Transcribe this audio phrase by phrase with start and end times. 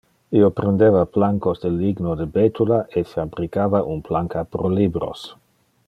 [0.37, 5.29] Io prendeva plancas de ligno de betula e fabricava un planca pro libros.